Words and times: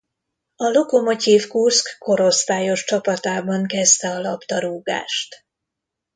A 0.55 0.67
Lokomotyiv 0.69 1.47
Kurszk 1.47 1.95
korosztályos 1.99 2.83
csapatában 2.83 3.65
kezdte 3.65 4.09
a 4.09 4.19
labdarúgást. 4.19 5.45